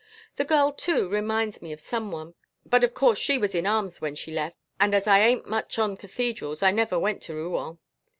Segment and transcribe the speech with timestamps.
[0.37, 2.33] The girl, too, reminds me of some one,
[2.65, 5.77] but of course she was in arms when she left and as I ain't much
[5.77, 7.77] on cathedrals I never went to Rouen.